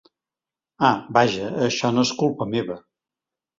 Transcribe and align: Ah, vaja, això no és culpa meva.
Ah, 0.87 0.91
vaja, 1.19 1.51
això 1.67 1.93
no 1.99 2.07
és 2.11 2.15
culpa 2.25 2.51
meva. 2.57 2.81